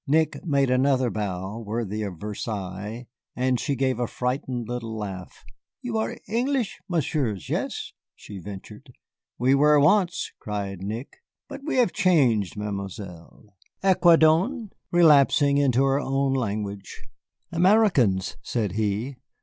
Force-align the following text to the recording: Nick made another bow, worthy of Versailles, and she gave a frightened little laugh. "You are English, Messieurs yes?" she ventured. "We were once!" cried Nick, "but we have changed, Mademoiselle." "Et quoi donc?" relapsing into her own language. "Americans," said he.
Nick 0.07 0.43
made 0.43 0.71
another 0.71 1.11
bow, 1.11 1.59
worthy 1.59 2.01
of 2.01 2.17
Versailles, 2.19 3.05
and 3.35 3.59
she 3.59 3.75
gave 3.75 3.99
a 3.99 4.07
frightened 4.07 4.67
little 4.67 4.97
laugh. 4.97 5.45
"You 5.83 5.99
are 5.99 6.17
English, 6.27 6.79
Messieurs 6.89 7.49
yes?" 7.49 7.93
she 8.15 8.39
ventured. 8.39 8.93
"We 9.37 9.53
were 9.53 9.79
once!" 9.79 10.31
cried 10.39 10.81
Nick, 10.81 11.17
"but 11.47 11.61
we 11.63 11.75
have 11.75 11.93
changed, 11.93 12.57
Mademoiselle." 12.57 13.53
"Et 13.83 14.01
quoi 14.01 14.15
donc?" 14.15 14.71
relapsing 14.91 15.59
into 15.59 15.83
her 15.83 15.99
own 15.99 16.33
language. 16.33 17.03
"Americans," 17.53 18.37
said 18.41 18.71
he. 18.71 19.17